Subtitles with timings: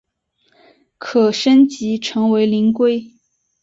[0.97, 3.11] 可升级成为灵龟。